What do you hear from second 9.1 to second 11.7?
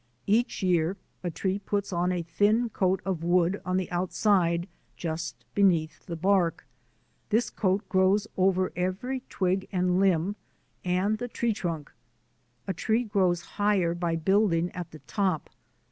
twig and limb and the tree